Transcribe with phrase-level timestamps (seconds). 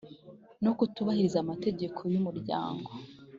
[0.63, 2.91] no kutubahiriza amategeko y umuryango